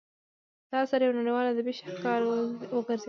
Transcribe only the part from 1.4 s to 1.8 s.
ادبي